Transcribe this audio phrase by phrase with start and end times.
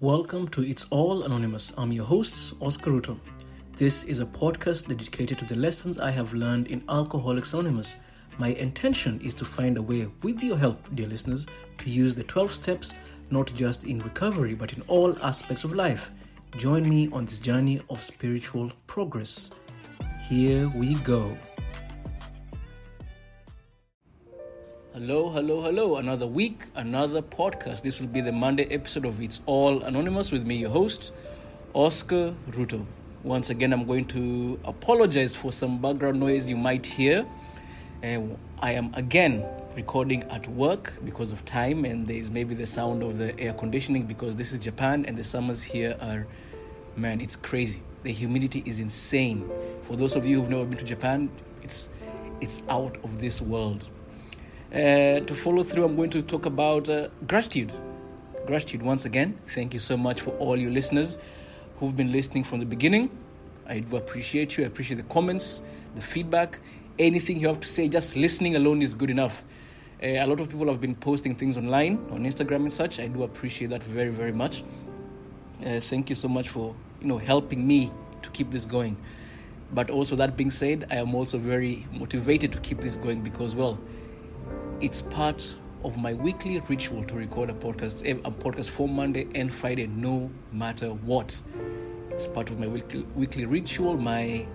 [0.00, 1.72] Welcome to It's All Anonymous.
[1.78, 3.18] I'm your host, Oscar Ruto.
[3.78, 7.96] This is a podcast dedicated to the lessons I have learned in Alcoholics Anonymous.
[8.36, 11.46] My intention is to find a way, with your help, dear listeners,
[11.78, 12.94] to use the 12 steps
[13.30, 16.10] not just in recovery but in all aspects of life.
[16.58, 19.48] Join me on this journey of spiritual progress.
[20.28, 21.38] Here we go.
[24.96, 25.96] Hello, hello, hello.
[25.96, 27.82] Another week, another podcast.
[27.82, 31.12] This will be the Monday episode of It's All Anonymous with me, your host,
[31.74, 32.82] Oscar Ruto.
[33.22, 37.26] Once again, I'm going to apologize for some background noise you might hear.
[38.02, 38.20] Uh,
[38.60, 39.44] I am again
[39.76, 43.52] recording at work because of time, and there is maybe the sound of the air
[43.52, 46.26] conditioning because this is Japan and the summers here are,
[46.96, 47.82] man, it's crazy.
[48.02, 49.46] The humidity is insane.
[49.82, 51.28] For those of you who've never been to Japan,
[51.62, 51.90] it's
[52.40, 53.90] it's out of this world.
[54.72, 57.72] Uh, to follow through, I'm going to talk about uh, gratitude.
[58.46, 59.38] Gratitude once again.
[59.48, 61.18] Thank you so much for all you listeners
[61.78, 63.10] who've been listening from the beginning.
[63.68, 64.64] I do appreciate you.
[64.64, 65.62] I appreciate the comments,
[65.94, 66.58] the feedback,
[66.98, 67.86] anything you have to say.
[67.86, 69.44] Just listening alone is good enough.
[70.02, 72.98] Uh, a lot of people have been posting things online on Instagram and such.
[72.98, 74.64] I do appreciate that very, very much.
[75.64, 77.90] Uh, thank you so much for you know helping me
[78.22, 78.96] to keep this going.
[79.72, 83.54] But also that being said, I am also very motivated to keep this going because
[83.54, 83.78] well
[84.80, 89.26] it's part of my weekly ritual to record a podcast, eh, a podcast for Monday
[89.34, 91.40] and Friday, no matter what.
[92.10, 94.46] It's part of my weekly, weekly ritual, my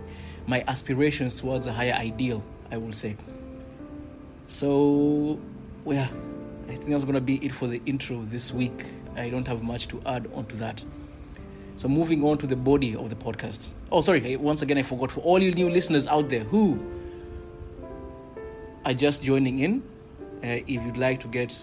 [0.47, 3.15] my aspirations towards a higher ideal, I will say.
[4.47, 5.39] So,
[5.85, 6.09] well,
[6.67, 8.85] I think that's gonna be it for the intro this week.
[9.15, 10.83] I don't have much to add onto that.
[11.77, 13.71] So, moving on to the body of the podcast.
[13.91, 16.79] Oh, sorry, once again, I forgot for all you new listeners out there who
[18.85, 19.83] are just joining in
[20.41, 21.55] if you'd like to get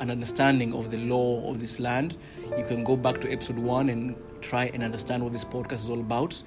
[0.00, 2.16] an understanding of the law of this land,
[2.56, 5.90] you can go back to episode one and try and understand what this podcast is
[5.90, 6.42] all about.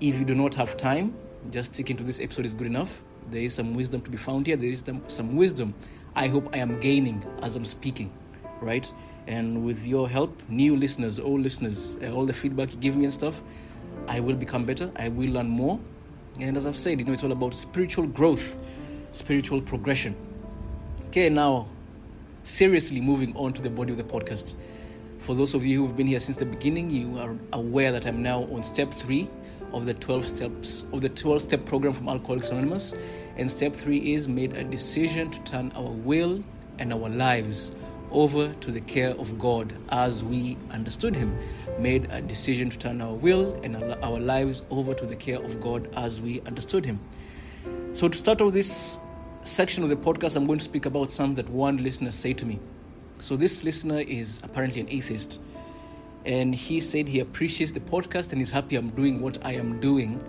[0.00, 1.14] If you do not have time,
[1.50, 3.02] just sticking to this episode is good enough.
[3.30, 4.56] There is some wisdom to be found here.
[4.56, 5.74] There is some wisdom
[6.16, 8.12] I hope I am gaining as I'm speaking,
[8.60, 8.92] right?
[9.26, 13.04] And with your help, new listeners, old listeners, uh, all the feedback you give me
[13.04, 13.42] and stuff,
[14.08, 14.90] I will become better.
[14.96, 15.78] I will learn more.
[16.40, 18.60] And as I've said, you know, it's all about spiritual growth,
[19.12, 20.16] spiritual progression.
[21.10, 21.66] Okay, now,
[22.44, 24.54] seriously moving on to the body of the podcast.
[25.18, 28.22] For those of you who've been here since the beginning, you are aware that I'm
[28.22, 29.28] now on step three
[29.72, 32.94] of the 12 steps of the 12 step program from Alcoholics Anonymous.
[33.36, 36.44] And step three is made a decision to turn our will
[36.78, 37.72] and our lives
[38.12, 41.36] over to the care of God as we understood Him.
[41.80, 45.58] Made a decision to turn our will and our lives over to the care of
[45.58, 47.00] God as we understood Him.
[47.94, 49.00] So, to start off this
[49.42, 52.46] section of the podcast, I'm going to speak about something that one listener said to
[52.46, 52.58] me.
[53.18, 55.40] So, this listener is apparently an atheist,
[56.24, 59.80] and he said he appreciates the podcast and is happy I'm doing what I am
[59.80, 60.22] doing.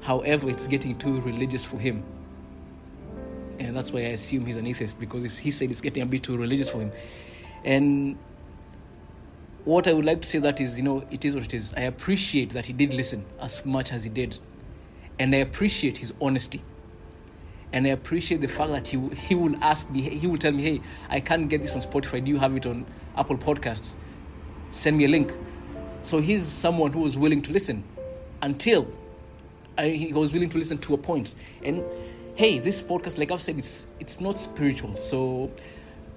[0.00, 2.04] However, it's getting too religious for him.
[3.58, 6.22] And that's why I assume he's an atheist because he said it's getting a bit
[6.22, 6.92] too religious for him.
[7.64, 8.16] And
[9.64, 11.74] what I would like to say that is, you know, it is what it is.
[11.76, 14.38] I appreciate that he did listen as much as he did.
[15.18, 16.62] And I appreciate his honesty
[17.72, 20.62] and I appreciate the fact that he he will ask me, he will tell me,
[20.62, 22.24] hey, I can't get this on Spotify.
[22.24, 22.86] Do you have it on
[23.16, 23.96] Apple Podcasts?
[24.70, 25.32] Send me a link.
[26.02, 27.84] So he's someone who was willing to listen
[28.42, 28.90] until
[29.76, 31.34] I, he was willing to listen to a point.
[31.62, 31.84] And
[32.34, 34.96] hey, this podcast, like I've said, it's it's not spiritual.
[34.96, 35.50] So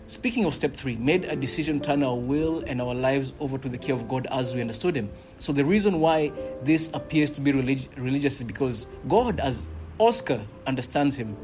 [0.07, 3.57] speaking of step three, made a decision to turn our will and our lives over
[3.57, 5.09] to the care of God as we understood Him.
[5.39, 6.31] So the reason why
[6.63, 11.38] this appears to be relig- religious is because God, as Oscar understands him,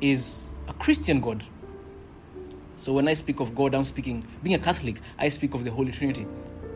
[0.00, 1.44] is a Christian God.
[2.76, 5.70] So when I speak of God, I'm speaking, being a Catholic, I speak of the
[5.70, 6.26] Holy Trinity,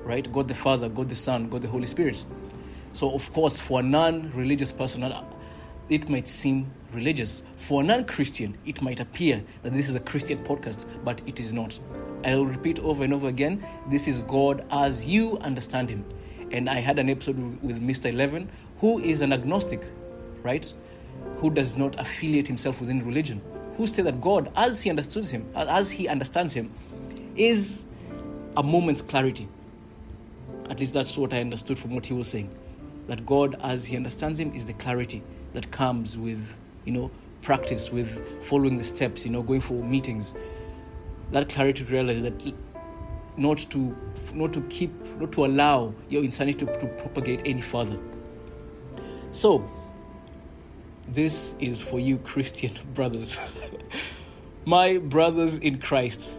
[0.04, 0.30] right?
[0.32, 2.24] God the Father, God the Son, God the Holy Spirit.
[2.92, 5.12] So, of course, for a non religious person,
[5.88, 7.42] it might seem religious.
[7.56, 11.40] For a non Christian, it might appear that this is a Christian podcast, but it
[11.40, 11.78] is not.
[12.24, 16.04] I'll repeat over and over again this is God as you understand Him.
[16.52, 18.10] And I had an episode with Mr.
[18.10, 18.48] Eleven,
[18.78, 19.84] who is an agnostic,
[20.42, 20.72] right?
[21.36, 23.42] Who does not affiliate himself within religion,
[23.76, 26.72] who say that God, as he understands him, as he understands him,
[27.36, 27.84] is
[28.56, 29.48] a moment's clarity.
[30.70, 32.54] At least that's what I understood from what he was saying.
[33.08, 35.22] That God, as he understands him, is the clarity
[35.52, 37.10] that comes with, you know,
[37.42, 40.34] practice, with following the steps, you know, going for meetings.
[41.32, 42.40] That clarity to realize that
[43.36, 43.96] not to
[44.34, 47.98] not to keep not to allow your insanity to, to propagate any further.
[49.32, 49.68] So
[51.08, 53.38] this is for you, Christian brothers.
[54.64, 56.38] My brothers in Christ,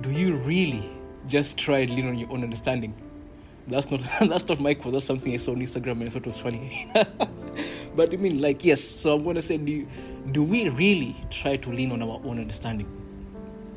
[0.00, 0.90] do you really,
[1.30, 2.94] just try lean on your own understanding.
[3.68, 4.94] That's not that's not my quote.
[4.94, 6.90] That's something I saw on Instagram and I thought was funny.
[7.96, 8.80] but I mean, like, yes.
[8.80, 9.86] So I'm gonna say, do
[10.32, 12.88] do we really try to lean on our own understanding?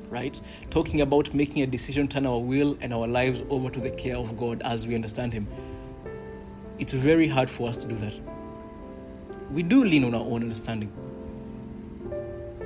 [0.09, 0.39] Right?
[0.69, 4.15] Talking about making a decision, turn our will and our lives over to the care
[4.15, 5.47] of God as we understand Him.
[6.79, 8.19] It's very hard for us to do that.
[9.53, 10.91] We do lean on our own understanding.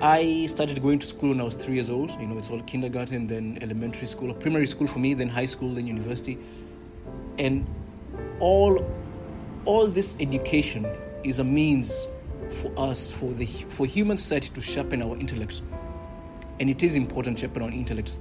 [0.02, 2.12] I started going to school when I was three years old.
[2.20, 5.74] You know, it's all kindergarten, then elementary school, primary school for me, then high school,
[5.74, 6.38] then university
[7.38, 7.66] and
[8.40, 8.86] all
[9.66, 10.88] all this education
[11.24, 12.08] is a means
[12.50, 15.62] for us for the for human society to sharpen our intellect
[16.60, 18.20] and it is important to sharpen our intellect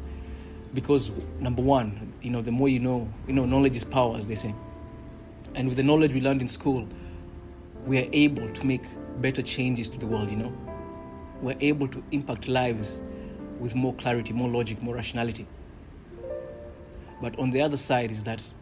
[0.75, 4.27] because number one you know the more you know you know knowledge is power as
[4.27, 4.55] they say
[5.55, 6.87] and with the knowledge we learned in school
[7.87, 8.85] we are able to make
[9.21, 10.53] better changes to the world you know
[11.41, 13.03] we're able to impact lives
[13.59, 15.47] with more clarity more logic more rationality
[17.21, 18.53] but on the other side is that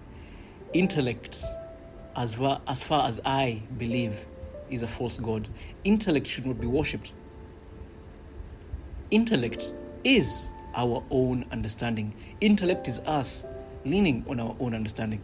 [0.72, 1.42] intellect,
[2.16, 4.26] as far, as far as I believe,
[4.70, 5.48] is a false god.
[5.84, 7.12] Intellect should not be worshipped.
[9.10, 9.72] Intellect
[10.02, 12.14] is our own understanding.
[12.40, 13.44] Intellect is us
[13.84, 15.22] leaning on our own understanding.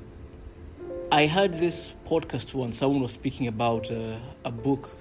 [1.13, 4.15] I heard this podcast once, someone was speaking about uh,
[4.45, 4.97] a book,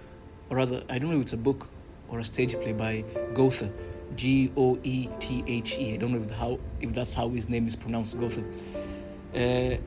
[0.50, 1.69] or rather, I don't know if it's a book
[2.07, 3.03] or a stage play by
[3.35, 3.71] Goethe,
[4.15, 5.94] G O E T H E.
[5.94, 8.44] I don't know if, how, if that's how his name is pronounced, Goethe.
[9.35, 9.77] Uh,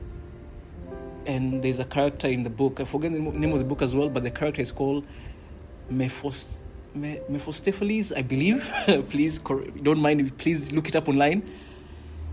[1.25, 2.79] and there's a character in the book.
[2.79, 5.05] I forget the name of the book as well, but the character is called
[5.91, 6.61] Mephist-
[6.93, 8.63] Me- Mephistopheles, I believe.
[9.09, 10.37] please, don't mind.
[10.37, 11.43] Please look it up online.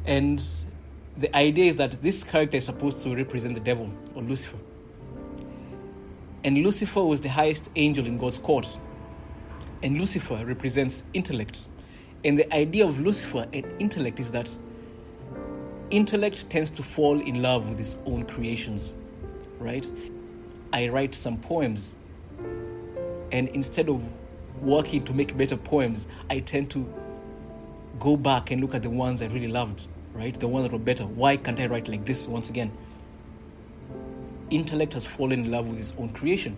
[0.07, 0.41] And
[1.21, 4.57] the idea is that this character is supposed to represent the devil or Lucifer.
[6.45, 8.79] And Lucifer was the highest angel in God's court.
[9.83, 11.69] And Lucifer represents intellect.
[12.25, 14.57] And the idea of Lucifer and intellect is that
[15.91, 18.95] intellect tends to fall in love with its own creations,
[19.59, 19.91] right?
[20.73, 21.97] I write some poems,
[23.33, 24.03] and instead of
[24.63, 26.91] working to make better poems, I tend to
[27.99, 30.39] go back and look at the ones I really loved, right?
[30.39, 31.05] The ones that were better.
[31.05, 32.73] Why can't I write like this once again?
[34.51, 36.57] Intellect has fallen in love with its own creation.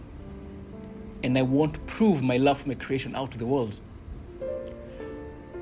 [1.23, 3.79] And I want to prove my love for my creation out to the world.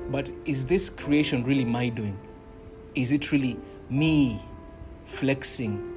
[0.09, 2.17] But is this creation really my doing?
[2.95, 3.57] Is it really
[3.89, 4.41] me
[5.05, 5.87] flexing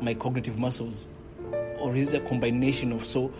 [0.00, 1.08] my cognitive muscles?
[1.78, 3.32] Or is it a combination of so?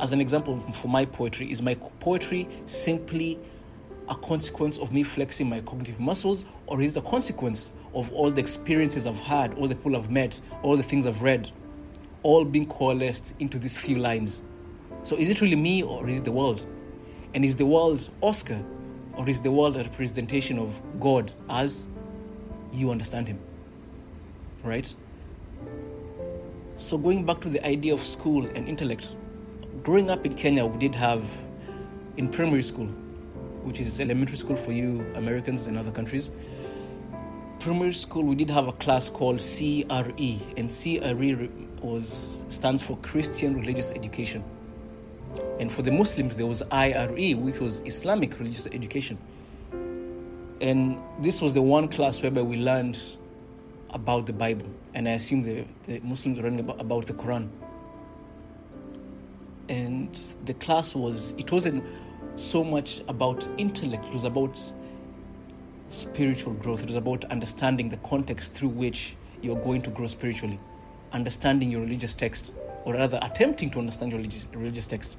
[0.00, 3.38] As an example for my poetry, is my poetry simply
[4.08, 8.30] a consequence of me flexing my cognitive muscles, or is it a consequence of all
[8.30, 11.50] the experiences I've had, all the people I've met, all the things I've read,
[12.22, 14.42] all being coalesced into these few lines?
[15.02, 16.66] So is it really me, or is the world?
[17.34, 18.62] And is the world Oscar,
[19.14, 21.88] or is the world a representation of God as
[22.72, 23.38] you understand him.
[24.62, 24.94] Right?
[26.76, 29.16] So, going back to the idea of school and intellect,
[29.82, 31.24] growing up in Kenya, we did have
[32.18, 32.88] in primary school,
[33.66, 36.30] which is elementary school for you Americans in other countries.
[37.58, 41.48] Primary school, we did have a class called CRE, and CRE
[41.82, 44.44] was stands for Christian Religious Education.
[45.58, 49.18] And for the Muslims, there was IRE, which was Islamic Religious Education.
[50.60, 52.98] And this was the one class whereby we learned
[53.90, 54.68] about the Bible.
[54.94, 57.48] And I assume the, the Muslims learning about, about the Quran.
[59.68, 61.84] And the class was, it wasn't
[62.36, 64.60] so much about intellect, it was about
[65.88, 66.82] spiritual growth.
[66.82, 70.58] It was about understanding the context through which you're going to grow spiritually,
[71.12, 75.16] understanding your religious text, or rather attempting to understand your religious, religious text.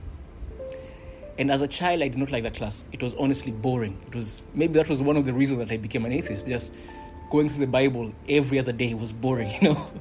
[1.37, 2.83] And as a child, I did not like that class.
[2.91, 3.97] It was honestly boring.
[4.07, 6.47] It was maybe that was one of the reasons that I became an atheist.
[6.47, 6.73] Just
[7.29, 9.91] going through the Bible every other day was boring, you know.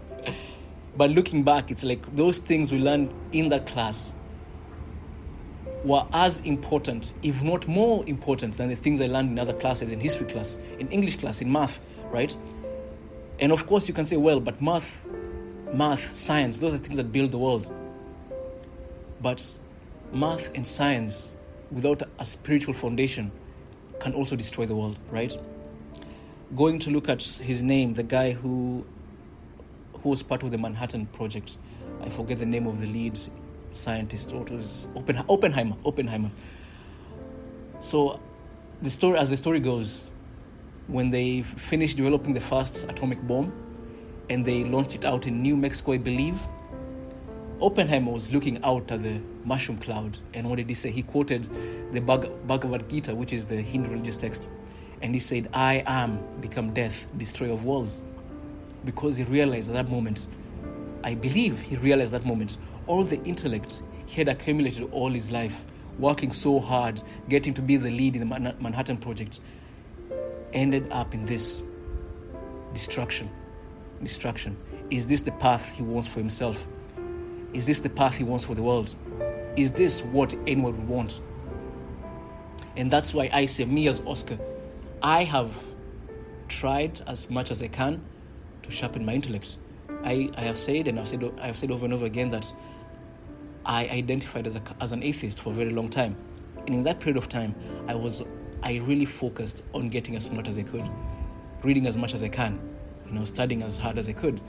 [0.97, 4.15] but looking back, it's like those things we learned in that class
[5.87, 9.93] were as important, if not more important, than the things I learned in other classes,
[9.93, 11.79] in history class, in English class, in math,
[12.11, 12.37] right?
[13.39, 15.07] And of course, you can say, well, but math,
[15.73, 17.73] math, science, those are things that build the world.
[19.23, 19.59] But
[20.13, 21.37] math and science
[21.71, 23.31] without a spiritual foundation
[24.01, 25.37] can also destroy the world, right?
[26.57, 28.85] Going to look at his name, the guy who
[30.03, 31.59] who was part of the Manhattan Project.
[32.03, 33.19] I forget the name of the lead
[33.77, 34.33] scientist.
[34.33, 35.77] Or it was Oppen, Oppenheimer.
[35.85, 36.31] Oppenheimer.
[37.81, 38.21] So,
[38.83, 40.11] the story, as the story goes,
[40.89, 43.53] when they finished developing the first atomic bomb,
[44.29, 46.39] and they launched it out in New Mexico, I believe,
[47.61, 50.91] Oppenheimer was looking out at the mushroom cloud, and what did he say?
[50.91, 51.49] He quoted
[51.93, 54.49] the Bhagavad Gita, which is the Hindu religious text,
[55.01, 58.03] and he said, I am become death, destroyer of worlds.
[58.85, 60.27] Because he realized at that moment,
[61.07, 62.59] I believe he realized that moment,
[62.89, 65.65] all the intellect he had accumulated all his life,
[66.01, 69.39] working so hard, getting to be the lead in the Manhattan Project,
[70.53, 71.63] ended up in this
[72.75, 73.31] destruction.
[74.03, 74.57] Destruction.
[74.91, 76.67] Is this the path he wants for himself?
[77.53, 78.93] Is this the path he wants for the world?
[79.55, 81.21] Is this what anyone would want?
[82.77, 84.41] And that's why I say, me as Oscar,
[85.01, 85.57] I have
[86.49, 88.05] tried as much as I can
[88.65, 89.57] to sharpen my intellect.
[90.07, 92.53] I, I have said, and I've said, I have said over and over again that
[93.65, 96.17] I identified as, a, as an atheist for a very long time.
[96.59, 97.57] And in that period of time,
[97.89, 98.23] I was,
[98.63, 100.89] I really focused on getting as smart as I could,
[101.65, 102.61] reading as much as I can,
[103.07, 104.41] you know, studying as hard as I could,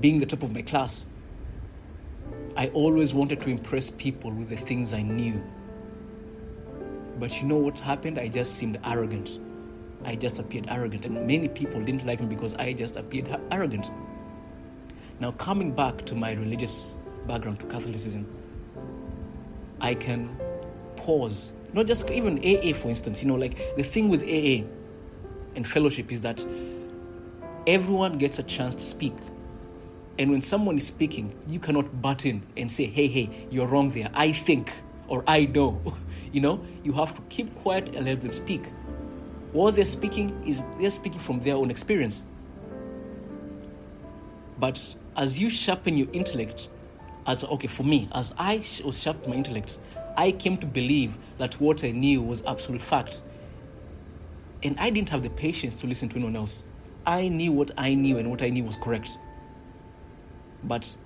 [0.00, 1.06] being the top of my class.
[2.56, 5.40] I always wanted to impress people with the things I knew.
[7.20, 8.18] But you know what happened?
[8.18, 9.38] I just seemed arrogant.
[10.04, 13.92] I just appeared arrogant, and many people didn't like me because I just appeared arrogant.
[15.18, 16.96] Now, coming back to my religious
[17.26, 18.26] background, to Catholicism,
[19.80, 20.36] I can
[20.96, 21.52] pause.
[21.72, 24.66] Not just even AA, for instance, you know, like the thing with AA
[25.54, 26.44] and fellowship is that
[27.66, 29.14] everyone gets a chance to speak.
[30.18, 33.90] And when someone is speaking, you cannot butt in and say, hey, hey, you're wrong
[33.90, 34.10] there.
[34.14, 34.70] I think
[35.08, 35.80] or I know.
[36.32, 38.66] you know, you have to keep quiet and let them speak.
[39.52, 42.24] What they're speaking is they're speaking from their own experience.
[44.58, 46.68] But as you sharpen your intellect,
[47.26, 49.78] as okay, for me, as I was sharpening my intellect,
[50.16, 53.22] I came to believe that what I knew was absolute fact.
[54.62, 56.64] And I didn't have the patience to listen to anyone else.
[57.04, 59.18] I knew what I knew and what I knew was correct.
[60.64, 60.96] But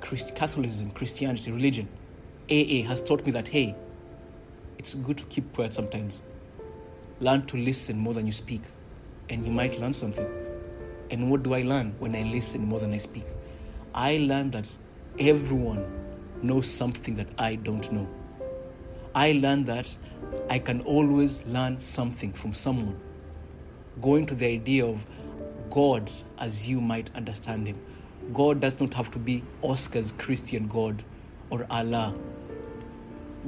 [0.00, 1.88] Christ- Catholicism, Christianity, religion,
[2.50, 3.76] AA has taught me that hey,
[4.78, 6.22] it's good to keep quiet sometimes.
[7.20, 8.62] Learn to listen more than you speak,
[9.28, 10.39] and you might learn something.
[11.10, 13.26] And what do I learn when I listen more than I speak?
[13.94, 14.76] I learn that
[15.18, 15.84] everyone
[16.42, 18.08] knows something that I don't know.
[19.14, 19.96] I learned that
[20.48, 22.98] I can always learn something from someone.
[24.00, 25.04] Going to the idea of
[25.68, 27.80] God as you might understand Him.
[28.32, 31.02] God does not have to be Oscar's Christian God
[31.50, 32.14] or Allah.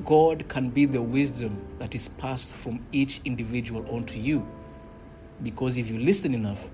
[0.04, 4.46] God can be the wisdom that is passed from each individual onto you.
[5.42, 6.68] Because if you listen enough,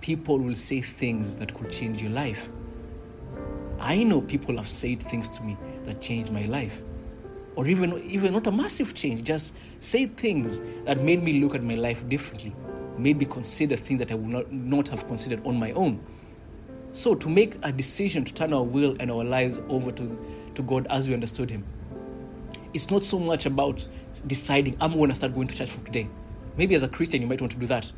[0.00, 2.48] people will say things that could change your life.
[3.78, 6.82] I know people have said things to me that changed my life.
[7.56, 11.62] Or even, even not a massive change, just say things that made me look at
[11.62, 12.54] my life differently,
[12.96, 16.00] made me consider things that I would not, not have considered on my own.
[16.92, 20.18] So, to make a decision to turn our will and our lives over to,
[20.54, 21.64] to God as we understood Him,
[22.74, 23.86] it's not so much about
[24.26, 26.08] deciding, I'm going to start going to church from today.
[26.56, 27.90] Maybe as a Christian, you might want to do that,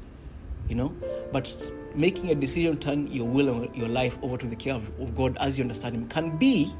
[0.68, 0.94] you know?
[1.32, 1.54] But
[1.94, 4.90] making a decision to turn your will and your life over to the care of,
[5.00, 6.72] of God as you understand Him can be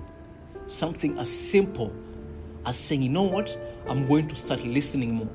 [0.67, 1.93] something as simple
[2.65, 5.31] as saying, you know what, I'm going to start listening more.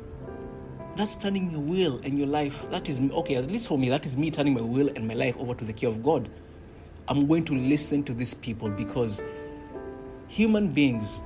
[0.96, 2.70] That's turning your will and your life.
[2.72, 5.14] That is, okay, at least for me, that is me turning my will and my
[5.14, 6.30] life over to the care of God.
[7.08, 9.24] I'm going to listen to these people because
[10.28, 11.24] human beings,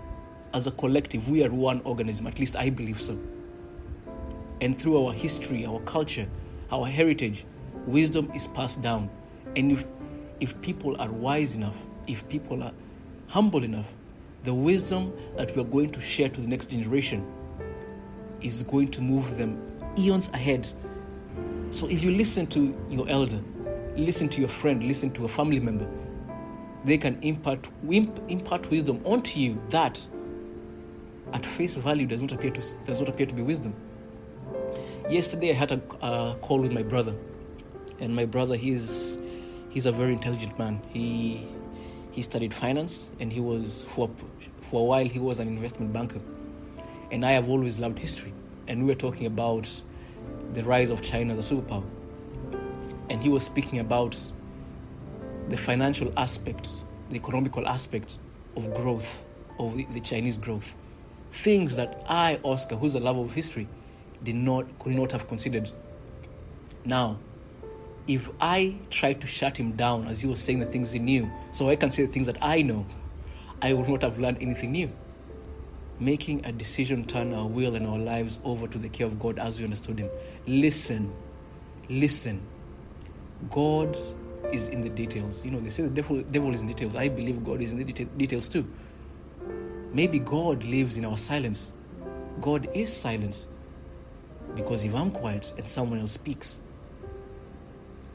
[0.53, 3.17] as a collective, we are one organism, at least I believe so.
[4.59, 6.27] And through our history, our culture,
[6.71, 7.45] our heritage,
[7.85, 9.09] wisdom is passed down.
[9.55, 9.89] And if,
[10.39, 12.73] if people are wise enough, if people are
[13.27, 13.93] humble enough,
[14.43, 17.25] the wisdom that we are going to share to the next generation
[18.41, 19.61] is going to move them
[19.97, 20.71] eons ahead.
[21.69, 23.39] So if you listen to your elder,
[23.95, 25.87] listen to your friend, listen to a family member,
[26.83, 30.07] they can impart, impart wisdom onto you that
[31.33, 33.75] at face value does not appear to, does not appear to be wisdom.
[35.09, 37.15] Yesterday I had a uh, call with my brother
[38.01, 39.19] and my brother he's
[39.69, 40.81] he's a very intelligent man.
[40.89, 41.47] He
[42.11, 44.09] he studied finance and he was for
[44.59, 46.19] for a while he was an investment banker.
[47.11, 48.33] And I have always loved history.
[48.67, 49.69] And we were talking about
[50.53, 51.83] the rise of China as a superpower.
[53.09, 54.17] And he was speaking about
[55.49, 56.69] the financial aspect,
[57.09, 58.19] the economical aspect
[58.55, 59.23] of growth,
[59.59, 60.73] of the, the Chinese growth.
[61.33, 63.67] Things that I, Oscar, who's a lover of history,
[64.23, 65.69] did not could not have considered.
[66.85, 67.19] Now,
[68.11, 71.31] if I tried to shut him down as he was saying the things he knew,
[71.51, 72.85] so I can say the things that I know,
[73.61, 74.91] I would not have learned anything new.
[75.99, 79.39] Making a decision turn our will and our lives over to the care of God
[79.39, 80.09] as we understood Him.
[80.45, 81.13] Listen,
[81.89, 82.41] listen.
[83.49, 83.95] God
[84.51, 85.45] is in the details.
[85.45, 86.95] You know, they say the devil, devil is in details.
[86.95, 88.67] I believe God is in the details too.
[89.93, 91.73] Maybe God lives in our silence.
[92.41, 93.47] God is silence.
[94.55, 96.61] Because if I'm quiet and someone else speaks,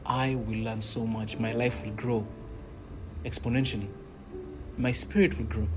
[0.07, 1.39] I will learn so much.
[1.39, 2.27] My life will grow
[3.25, 3.89] exponentially.
[4.79, 5.69] My spirit will grow.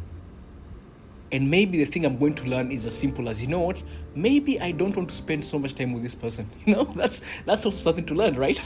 [1.31, 3.81] And maybe the thing I'm going to learn is as simple as you know what?
[4.15, 6.50] Maybe I don't want to spend so much time with this person.
[6.65, 8.59] You know, that's that's also something to learn, right?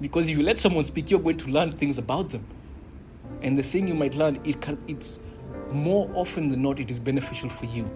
[0.00, 2.46] Because if you let someone speak, you're going to learn things about them.
[3.42, 5.20] And the thing you might learn, it can it's
[5.70, 7.90] more often than not, it is beneficial for you.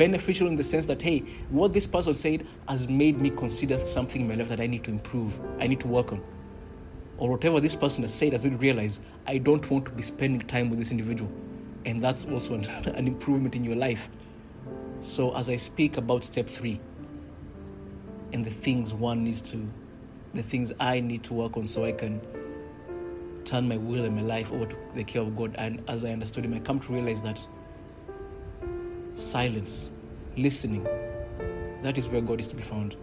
[0.00, 1.18] Beneficial in the sense that, hey,
[1.50, 4.82] what this person said has made me consider something in my life that I need
[4.84, 6.22] to improve, I need to work on.
[7.18, 10.00] Or whatever this person has said has made me realize I don't want to be
[10.00, 11.30] spending time with this individual.
[11.84, 12.64] And that's also an,
[12.94, 14.08] an improvement in your life.
[15.02, 16.80] So, as I speak about step three
[18.32, 19.70] and the things one needs to,
[20.32, 22.22] the things I need to work on so I can
[23.44, 25.54] turn my will and my life over to the care of God.
[25.58, 27.46] And as I understood Him, I come to realize that
[29.20, 29.90] silence,
[30.36, 30.84] listening,
[31.82, 32.96] that is where God is to be found.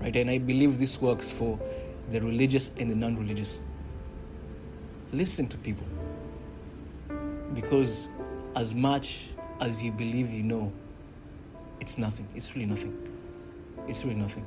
[0.00, 0.14] Right?
[0.14, 1.58] And I believe this works for
[2.10, 3.62] the religious and the non religious.
[5.12, 5.86] Listen to people.
[7.54, 8.08] Because
[8.54, 9.26] as much
[9.60, 10.72] as you believe you know,
[11.80, 12.26] it's nothing.
[12.34, 12.96] It's really nothing.
[13.88, 14.44] It's really nothing.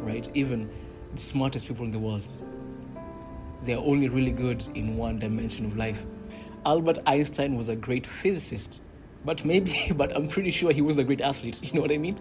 [0.00, 0.28] Right?
[0.34, 0.70] Even
[1.14, 2.26] the smartest people in the world,
[3.62, 6.04] they're only really good in one dimension of life.
[6.64, 8.81] Albert Einstein was a great physicist,
[9.24, 11.60] but maybe, but I'm pretty sure he was a great athlete.
[11.72, 12.18] You know what I mean?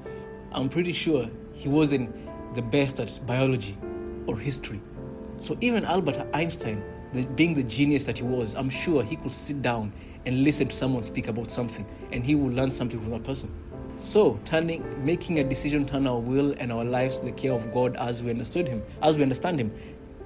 [0.52, 2.14] I'm pretty sure he wasn't
[2.56, 3.78] the best at biology
[4.28, 4.82] or history.
[5.38, 9.34] So even Albert Einstein, the, being the genius that he was, I'm sure he could
[9.34, 9.92] sit down
[10.26, 13.52] and listen to someone speak about something, and he would learn something from that person.
[13.98, 17.72] So, turning, making a decision, turn our will and our lives to the care of
[17.72, 19.72] God as we understood Him, as we understand Him,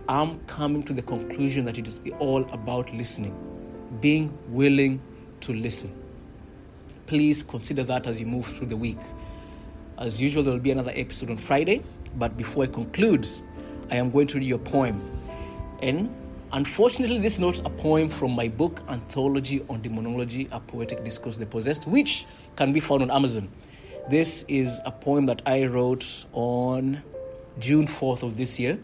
[0.07, 3.35] I'm coming to the conclusion that it is all about listening,
[3.99, 5.01] being willing
[5.41, 5.93] to listen.
[7.05, 8.99] Please consider that as you move through the week.
[9.97, 11.83] As usual, there will be another episode on Friday,
[12.15, 13.27] but before I conclude,
[13.91, 15.01] I am going to read you a poem.
[15.81, 16.13] And
[16.51, 21.37] unfortunately, this is not a poem from my book, Anthology on Demonology, a poetic discourse,
[21.37, 22.25] The Possessed, which
[22.55, 23.49] can be found on Amazon.
[24.09, 27.03] This is a poem that I wrote on
[27.59, 28.79] June 4th of this year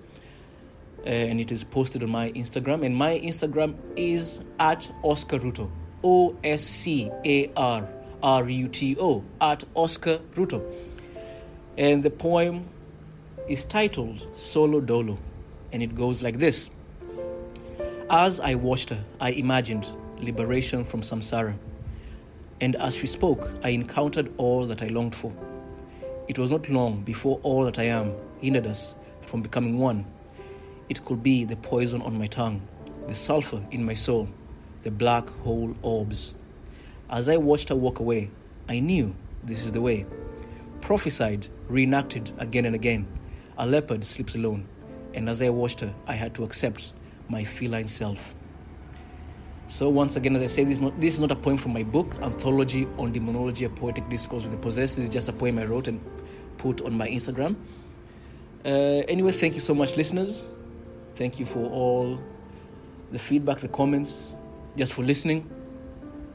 [1.05, 2.85] uh, and it is posted on my Instagram.
[2.85, 5.69] And my Instagram is at Oscar Ruto,
[6.03, 7.87] O S C A R
[8.23, 10.63] R U T O, at Oscar Ruto.
[11.77, 12.67] And the poem
[13.47, 15.17] is titled Solo Dolo,
[15.71, 16.69] and it goes like this
[18.09, 21.57] As I watched her, I imagined liberation from samsara.
[22.59, 25.33] And as she spoke, I encountered all that I longed for.
[26.27, 30.05] It was not long before all that I am hindered us from becoming one
[30.91, 32.61] it could be the poison on my tongue,
[33.07, 34.27] the sulfur in my soul,
[34.83, 36.33] the black hole orbs.
[37.11, 38.31] As I watched her walk away,
[38.69, 40.05] I knew this is the way.
[40.79, 43.05] Prophesied, reenacted again and again.
[43.57, 44.65] A leopard sleeps alone,
[45.13, 46.93] and as I watched her, I had to accept
[47.27, 48.33] my feline self.
[49.67, 51.73] So once again, as I say, this is not this is not a poem from
[51.73, 54.95] my book, Anthology on Demonology, a poetic discourse with the possessed.
[54.95, 55.99] This is just a poem I wrote and
[56.57, 57.57] put on my Instagram.
[58.63, 60.47] Uh, anyway, thank you so much, listeners.
[61.15, 62.21] Thank you for all
[63.11, 64.37] the feedback, the comments,
[64.77, 65.49] just for listening.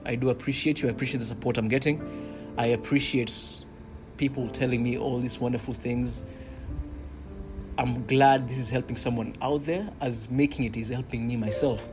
[0.07, 0.89] I do appreciate you.
[0.89, 2.01] I appreciate the support I'm getting.
[2.57, 3.65] I appreciate
[4.17, 6.25] people telling me all these wonderful things.
[7.79, 11.89] I'm glad this is helping someone out there, as making it is helping me myself.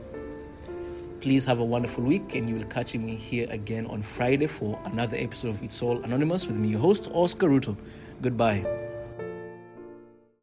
[1.20, 4.78] Please have a wonderful week, and you will catch me here again on Friday for
[4.84, 7.76] another episode of It's All Anonymous with me, your host, Oscar Ruto.
[8.22, 8.83] Goodbye.